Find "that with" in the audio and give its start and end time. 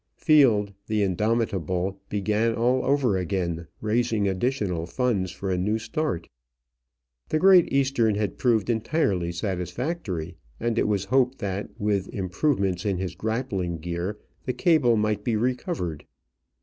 11.37-12.09